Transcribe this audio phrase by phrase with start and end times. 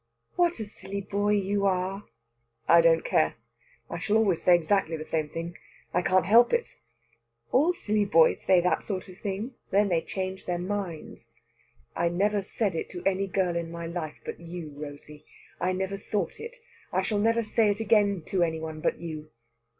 [0.35, 2.05] "What a silly boy you are!"
[2.67, 3.35] "I don't care.
[3.87, 5.53] I shall always say exactly the same.
[5.93, 6.75] I can't help it."
[7.51, 9.53] "All silly boys say that sort of thing.
[9.69, 11.33] Then they change their minds."
[11.95, 15.23] "I never said it to any girl in my life but you, Rosey.
[15.59, 16.55] I never thought it.
[16.91, 19.29] I shall never say it again to any one but you."